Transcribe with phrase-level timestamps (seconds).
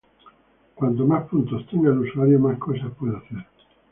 [0.73, 3.45] Cuantos más puntos tenga el usuario, más cosas puede hacer.